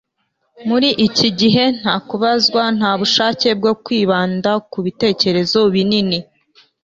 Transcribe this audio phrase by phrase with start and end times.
[0.67, 6.17] muri iki gihe nta kubazwa nta bushake bwo kwibanda ku bitekerezo binini